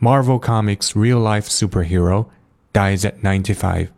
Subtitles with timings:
[0.00, 2.28] Marvel Comics real life superhero,
[2.72, 3.90] dies at 95.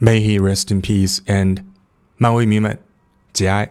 [0.00, 1.64] May he rest in peace and
[2.16, 2.78] 漫威迷们
[3.32, 3.70] 节哀。